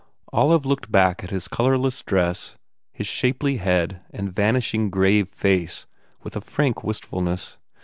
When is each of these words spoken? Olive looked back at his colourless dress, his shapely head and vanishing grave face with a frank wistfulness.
Olive 0.33 0.65
looked 0.65 0.91
back 0.91 1.23
at 1.23 1.29
his 1.29 1.47
colourless 1.47 2.01
dress, 2.01 2.55
his 2.91 3.05
shapely 3.05 3.57
head 3.57 4.01
and 4.09 4.33
vanishing 4.33 4.89
grave 4.89 5.27
face 5.29 5.85
with 6.23 6.35
a 6.35 6.41
frank 6.41 6.83
wistfulness. 6.83 7.57